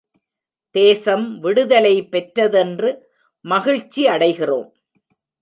[0.75, 2.91] தேசம் விடுதலை பெற்றதென்று
[3.45, 4.69] மகிழ்ச்சி அடைகிறோம்.